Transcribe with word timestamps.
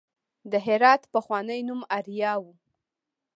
د 0.51 0.53
هرات 0.65 1.01
پخوانی 1.13 1.59
نوم 1.67 1.81
اریا 1.97 2.33
و 2.41 2.43